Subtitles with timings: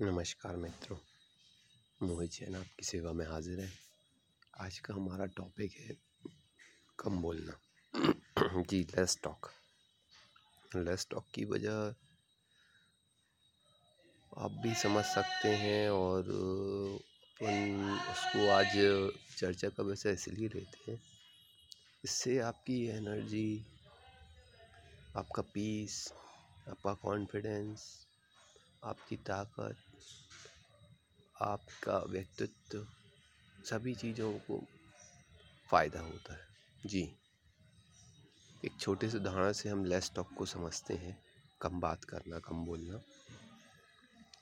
[0.00, 0.96] नमस्कार मित्रों,
[2.02, 3.68] मोहित जैन आपकी सेवा में हाजिर है।
[4.60, 5.96] आज का हमारा टॉपिक है
[6.98, 9.50] कम बोलना। जी लेस टॉक
[10.76, 11.94] लेस टॉक की वजह
[14.36, 16.30] आप भी समझ सकते हैं और
[17.40, 18.72] अपन उसको आज
[19.36, 21.00] चर्चा का वैसे इसलिए लेते हैं,
[22.04, 23.66] इससे आपकी एनर्जी
[25.16, 26.12] आपका पीस
[26.68, 28.06] आपका कॉन्फिडेंस
[28.82, 29.76] आपकी ताकत,
[31.42, 32.86] आपका व्यक्तित्व,
[33.64, 34.64] सभी चीज़ों को
[35.70, 36.46] फ़ायदा होता है।
[36.86, 37.02] जी।
[38.64, 41.16] एक छोटे से उदाहरण से हम लेस टॉक को समझते हैं।
[41.60, 43.02] कम बात करना, कम बोलना।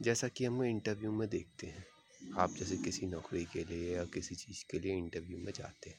[0.03, 1.85] जैसा कि हम इंटरव्यू में देखते हैं।
[2.37, 5.99] आप जैसे किसी नौकरी के लिए या किसी चीज़ के लिए इंटरव्यू में जाते हैं।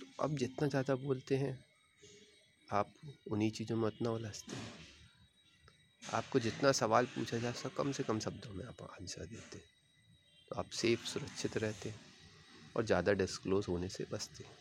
[0.00, 1.64] तो अब जितना ज़्यादा बोलते हैं,
[2.72, 2.92] आप
[3.30, 4.95] उन्हीं चीज़ों में उतना उलझते हैं।
[6.02, 9.64] आपको जितना सवाल पूछा जा सक, कम से कम शब्दों में आप आंसर देते। हैं
[10.50, 12.00] तो आप सेफ़, सुरक्षित रहते हैं
[12.76, 14.56] और ज़्यादा डिस्क्लोज होने से बचते। हैं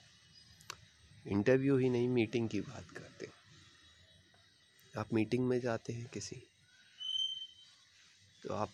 [1.28, 3.28] इंटरव्यू ही नहीं मीटिंग की बात करते।
[4.94, 6.42] आप मीटिंग में जाते हैं किसी
[8.44, 8.74] तो आप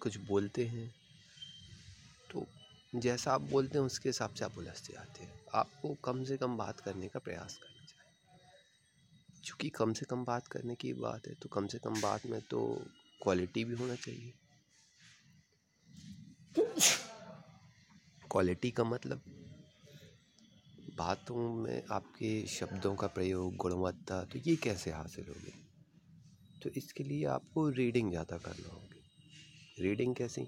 [0.00, 0.88] कुछ बोलते हैं
[2.30, 2.46] तो
[2.96, 6.56] जैसा आप बोलते हैं, उसके हिसाब से आप उलझते जाते हैं। आपको कम से कम
[6.56, 7.86] बात करने का प्रयास करना
[9.54, 12.40] चूँकि कम से कम बात करने की बात है तो कम से कम बात में
[12.40, 12.60] तो
[13.22, 14.32] क्वालिटी भी होना चाहिए।
[18.30, 19.20] क्वालिटी का मतलब?
[20.98, 25.52] बातों में आपके शब्दों का प्रयोग, गुणवत्ता तो ये कैसे हासिल होगी?
[26.62, 30.46] तो इसके लिए आपको रीडिंग ज़्यादा करना होगी। रीडिंग कैसी?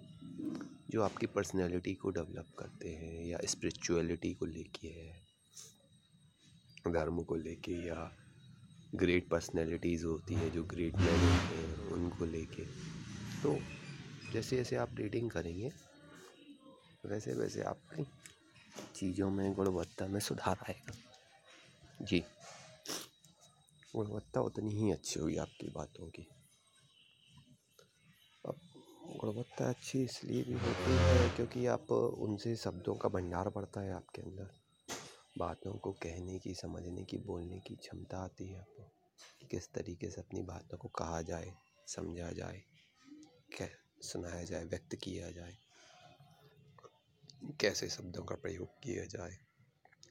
[0.91, 5.27] जो आपकी पर्सनैलिटी को डेवलप करते हैं या स्पिरिचुअलिटी को लेके है,
[6.89, 8.13] धर्म को लेके या
[8.95, 12.65] ग्रेट पर्सनैलिटीज़ होती है, जो ग्रेट मैन होते हैं उनको लेके।
[13.43, 13.59] तो
[14.33, 15.73] जैसे जैसे आप रीडिंग करेंगे,
[17.07, 18.05] वैसे वैसे आपकी
[18.95, 20.95] चीज़ों में गुणवत्ता में सुधार आएगा।
[22.03, 22.25] जी।
[23.97, 26.29] गुणवत्ता उतनी ही अच्छी हुई आपकी बातों की।
[28.47, 28.61] अब
[29.17, 34.23] गुणवत्ता अच्छी इसलिए भी होती है क्योंकि आप उनसे शब्दों का भंडार बढ़ता है आपके
[34.23, 34.51] अंदर।
[35.39, 38.76] बातों को कहने की, समझने की, बोलने की क्षमता आती है।
[39.51, 41.53] किस तरीके से अपनी बातों को कहा जाए,
[41.89, 42.63] समझा जाए
[43.53, 43.69] क्या
[44.03, 45.57] सुनाया जाए, व्यक्त किया जाए,
[47.61, 49.37] कैसे शब्दों का प्रयोग किया जाए,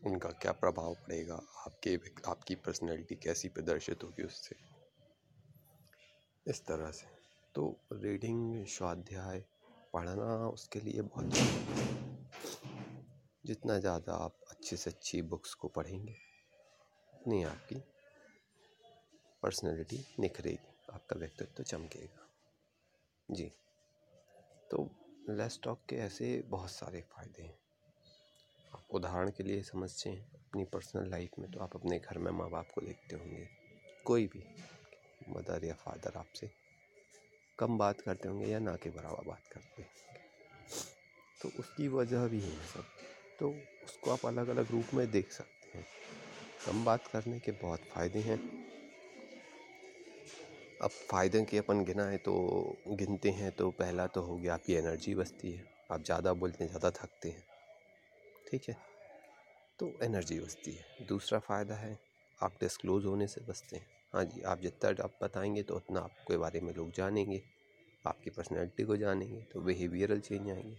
[0.05, 1.95] उनका क्या प्रभाव पड़ेगा, आपके
[2.27, 4.55] आपकी पर्सनैलिटी कैसी प्रदर्शित होगी उससे?
[6.45, 7.07] इस तरह से।
[7.55, 7.63] तो
[7.93, 9.43] रीडिंग स्वाध्याय
[9.93, 11.33] पढ़ना उसके लिए बहुत
[13.45, 16.15] जितना ज़्यादा आप अच्छे से अच्छी बुक्स को पढ़ेंगे,
[17.13, 17.75] उतनी आपकी
[19.45, 22.29] पर्सनैलिटी निखरेगी, आपका व्यक्तित्व चमकेगा।
[23.31, 23.51] जी।
[24.71, 24.91] तो
[25.29, 27.59] लेस टॉक के ऐसे बहुत सारे फ़ायदे हैं।
[28.75, 32.31] आप उदाहरण के लिए समझते हैं, अपनी पर्सनल लाइफ में तो आप अपने घर में
[32.31, 33.47] माँ बाप को देखते होंगे।
[34.05, 34.43] कोई भी
[35.29, 36.51] मदर या फादर आपसे
[37.59, 40.19] कम बात करते होंगे या ना के बराबर बात करते होंगे।
[41.41, 42.85] तो उसकी वजह भी है सब।
[43.39, 43.49] तो
[43.83, 45.85] उसको आप अलग अलग रूप में देख सकते हैं।
[46.65, 48.64] कम बात करने के बहुत फ़ायदे हैं।
[50.81, 52.33] अब फ़ायदे की अपन गिनाएँ तो
[52.89, 56.69] गिनते हैं तो पहला तो हो गया आपकी एनर्जी बचती है। आप ज़्यादा बोलते हैं,
[56.71, 57.43] ज़्यादा थकते हैं।
[58.47, 58.75] ठीक है?
[59.79, 61.97] तो एनर्जी बचती है। दूसरा फ़ायदा है,
[62.39, 66.37] आप डिस्क्लोज़ होने से बचते हैं। हाँ जी, आप जितना आप बताएँगे तो उतना आपके
[66.37, 67.41] बारे में लोग जानेंगे,
[68.05, 70.77] आपकी पर्सनैलिटी को जानेंगे तो बिहेवियरल चेंज आएँगे।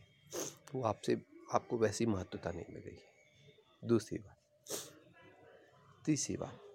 [0.74, 1.20] वो आपसे,
[1.52, 4.36] आपको वैसी महत्वता नहीं मिलेगी। दूसरी बात,
[6.04, 6.65] तीसरी बात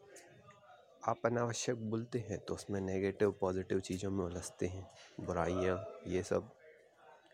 [1.04, 4.86] आप अनावश्यक बोलते हैं तो उसमें नेगेटिव पॉजिटिव चीज़ों में उलझते हैं।
[5.20, 6.50] बुराइयाँ, ये सब,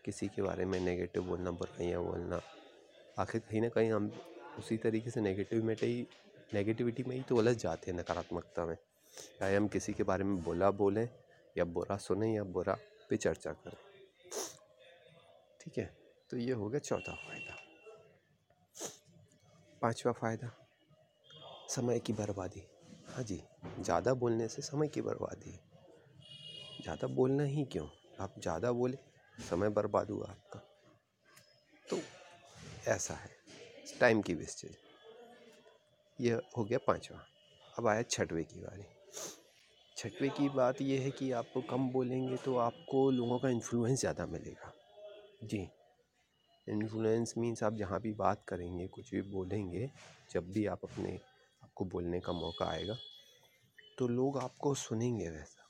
[0.04, 2.40] किसी के बारे में नेगेटिव बोलना, बुराइयाँ बोलना।
[3.18, 4.10] आखिर कहीं ना कहीं हम
[4.58, 6.06] उसी तरीके से नेगेटिव में ही
[6.54, 8.76] नेगेटिविटी में ही तो उलझ जाते हैं नकारात्मकता में।
[9.38, 11.08] चाहे हम किसी के बारे में बोला बोलें,
[11.56, 12.78] या बुरा सुने, या बुरा
[13.10, 13.76] पे चर्चा करें।
[15.60, 15.90] ठीक है
[16.30, 17.56] तो ये हो गया चौथा फ़ायदा।
[19.82, 20.52] पांचवा फ़ायदा,
[21.68, 22.66] समय की बर्बादी।
[23.18, 23.40] हाँ जी,
[23.80, 25.60] ज़्यादा बोलने से समय की बर्बादी है।
[26.82, 27.86] ज़्यादा बोलना ही क्यों?
[28.20, 28.98] आप ज़्यादा बोले,
[29.38, 30.60] समय बर्बाद हुआ आपका।
[31.88, 31.98] तो
[32.90, 33.30] ऐसा है
[34.00, 34.76] टाइम की वेस्टेज
[36.20, 37.18] यह हो गया पांचवा।
[37.78, 38.84] अब आया छठवें की बारी
[39.96, 44.26] छठवें की बात यह है कि आप कम बोलेंगे तो आपको लोगों का इन्फ्लुएंस ज़्यादा
[44.26, 44.72] मिलेगा।
[45.44, 45.68] जी।
[46.66, 49.90] इन्फ्लुएंस मीन्स आप जहाँ भी बात करेंगे, कुछ भी बोलेंगे,
[50.30, 51.20] जब भी आप अपने
[51.78, 52.94] आपको बोलने का मौका आएगा
[53.98, 55.66] तो लोग आपको सुनेंगे वैसा।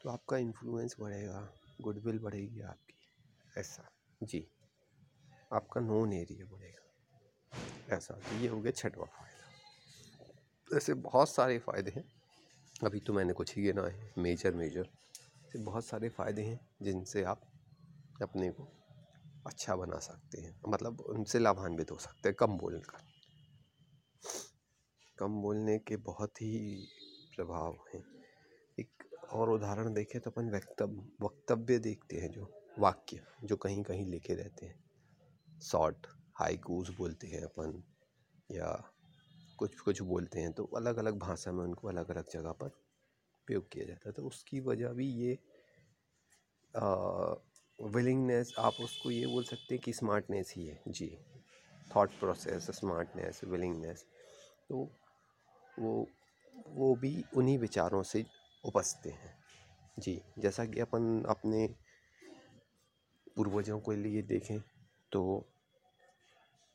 [0.00, 1.40] तो आपका इन्फ्लुएंस बढ़ेगा
[1.80, 2.94] गुडविल बढ़ेगी आपकी,
[3.58, 3.88] ऐसा।
[4.22, 4.46] जी।
[5.52, 11.90] आपका नोन एरिया बढ़ेगा। ऐसा। तो ये हो गया छठवा फ़ायदा। ऐसे बहुत सारे फ़ायदे
[11.90, 12.04] हैं।
[12.84, 14.88] अभी तो मैंने कुछ ही गिना है मेजर मेजर
[15.46, 17.42] ऐसे बहुत सारे फ़ायदे हैं, जिनसे आप
[18.22, 18.68] अपने को
[19.46, 23.15] अच्छा बना सकते हैं। मतलब उनसे लाभान्वित हो सकते हैं, कम बोलकर।
[25.18, 26.74] कम बोलने के बहुत ही
[27.36, 28.02] प्रभाव हैं।
[28.78, 34.06] एक और उदाहरण देखें तो अपन वक्तव्य वक्तव्य देखते हैं जो, वाक्य जो कहीं कहीं
[34.06, 36.06] लिखे रहते हैं। शॉर्ट
[36.40, 37.82] हाइकूज बोलते हैं अपन,
[38.50, 38.70] या
[39.58, 43.68] कुछ कुछ बोलते हैं तो अलग अलग भाषा में उनको अलग अलग जगह पर उपयोग
[43.72, 45.38] किया जाता है। तो उसकी वजह भी ये
[47.78, 51.08] विलिंगनेस आप उसको ये बोल सकते हैं कि स्मार्टनेस ही है। जी
[51.96, 54.04] थॉट प्रोसेस स्मार्टनेस विलिंगनेस
[54.68, 54.84] तो
[55.78, 56.06] वो
[56.68, 58.24] वो भी उन्हीं विचारों से
[58.64, 59.34] उपजते हैं।
[59.98, 61.66] जी, जैसा कि अपन अपने
[63.36, 64.60] पूर्वजों के लिए देखें
[65.12, 65.22] तो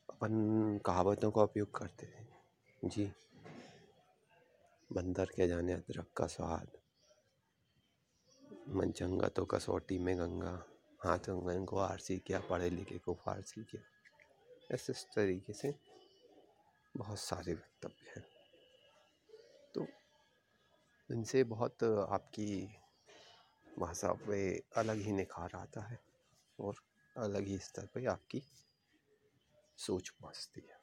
[0.09, 3.11] अपन कहावतों का उपयोग करते थे। जी,
[4.89, 6.77] बंदर के जाने अदरक का स्वाद
[8.69, 10.53] मन चंगा तो कसौटी में गंगा,
[11.05, 13.83] हाथ गंगन को आरसी किया पढ़े लिखे को फारसी किया।
[14.75, 15.75] ऐसे इस तरीके से
[16.97, 18.30] बहुत सारे वक्तव्य हैं।
[21.11, 22.77] इनसे बहुत आपकी
[23.79, 25.99] भाषा पे अलग ही निखार आता है
[26.59, 26.75] और
[27.17, 28.43] अलग ही स्तर पे आपकी
[29.77, 30.79] सोच पहुँचती है।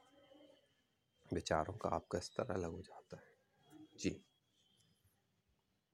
[1.33, 3.33] विचारों का आपका स्तर अलग हो जाता है।
[3.99, 4.09] जी।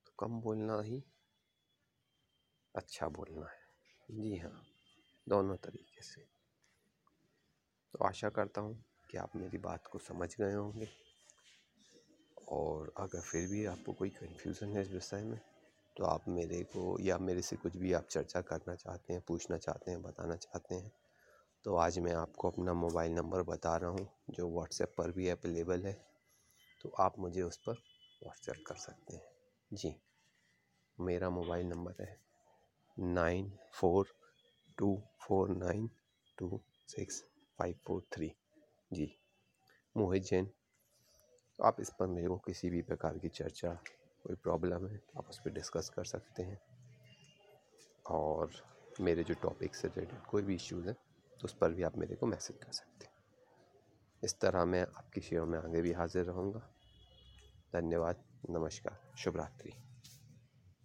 [0.05, 1.03] तो कम बोलना ही
[2.75, 3.63] अच्छा बोलना है।
[4.11, 4.63] जी हाँ
[5.29, 6.21] दोनों तरीके से।
[7.93, 11.04] तो आशा करता हूँ कि आप मेरी बात को समझ गए होंगे।
[12.47, 15.39] और अगर फिर भी आपको कोई कन्फ्यूज़न है इस विषय में
[15.95, 19.57] तो आप मेरे को या मेरे से कुछ भी आप चर्चा करना चाहते हैं, पूछना
[19.57, 20.91] चाहते हैं, बताना चाहते हैं
[21.65, 25.85] तो आज मैं आपको अपना मोबाइल नंबर बता रहा हूँ, जो व्हाट्सएप पर भी अवेलेबल
[25.85, 25.93] है
[26.81, 27.73] तो आप मुझे उस पर
[28.21, 29.23] व्हाट्सएप कर सकते हैं।
[29.71, 29.95] जी,
[30.97, 32.17] मेरा मोबाइल नंबर है
[32.97, 34.07] nine four
[34.77, 35.89] two four nine
[36.37, 37.23] two six
[37.59, 38.31] five four three
[38.91, 39.11] जी,
[39.95, 40.49] मोहित जैन।
[41.59, 43.73] आप इस पर मेरे को किसी भी प्रकार की चर्चा,
[44.25, 46.59] कोई प्रॉब्लम है, आप उस पर डिस्कस कर सकते हैं।
[48.05, 48.51] और
[49.01, 50.95] मेरे जो टॉपिक से रिलेटेड कोई भी इश्यूज़ हैं
[51.39, 53.13] तो उस पर भी आप मेरे को मैसेज कर सकते हैं।
[54.23, 56.59] इस तरह मैं आपकी शेयर में आगे भी हाजिर रहूँगा।
[57.73, 59.73] धन्यवाद, नमस्कार शुभ रात्रि